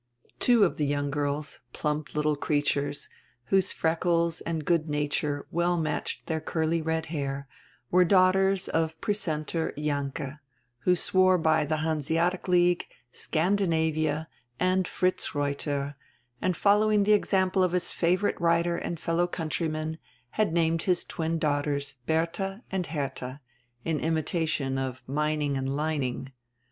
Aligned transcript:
Two 0.39 0.63
of 0.63 0.77
the 0.77 0.85
young 0.87 1.11
girls, 1.11 1.59
plump 1.73 2.15
little 2.15 2.35
creatures, 2.35 3.07
whose 3.53 3.71
freckles 3.71 4.41
and 4.41 4.65
good 4.65 4.89
nature 4.89 5.45
well 5.51 5.77
matched 5.77 6.25
dieir 6.25 6.43
curly 6.43 6.81
red 6.81 7.05
hair, 7.13 7.47
were 7.91 8.03
daughters 8.03 8.67
of 8.67 8.99
Precentor 8.99 9.73
Jalinke, 9.77 10.39
who 10.85 10.95
swore 10.95 11.39
hy 11.43 11.65
die 11.65 11.75
Hanseatic 11.75 12.47
League, 12.47 12.87
Scandinavia, 13.11 14.27
and 14.59 14.87
Fritz 14.87 15.35
Reuter, 15.35 15.95
and 16.41 16.57
fol 16.57 16.79
lowing 16.79 17.03
die 17.03 17.11
example 17.11 17.61
of 17.63 17.71
his 17.73 17.91
favorite 17.91 18.41
writer 18.41 18.77
and 18.77 18.99
fellow 18.99 19.27
country 19.27 19.67
man, 19.67 19.99
had 20.31 20.51
named 20.51 20.81
his 20.81 21.03
twin 21.05 21.37
daughters 21.37 21.93
Berdia 22.07 22.63
and 22.71 22.87
Herdia, 22.87 23.39
in 23.85 23.99
imitation 23.99 24.79
of 24.79 25.03
Mining 25.05 25.55
and 25.55 25.75
Lining. 25.75 26.31